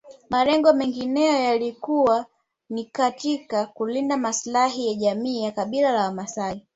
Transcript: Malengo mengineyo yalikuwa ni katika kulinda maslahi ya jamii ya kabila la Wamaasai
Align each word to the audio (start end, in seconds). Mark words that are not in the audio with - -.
Malengo 0.29 0.73
mengineyo 0.73 1.33
yalikuwa 1.37 2.25
ni 2.69 2.85
katika 2.85 3.65
kulinda 3.65 4.17
maslahi 4.17 4.87
ya 4.87 4.93
jamii 4.95 5.43
ya 5.43 5.51
kabila 5.51 5.91
la 5.91 6.03
Wamaasai 6.03 6.65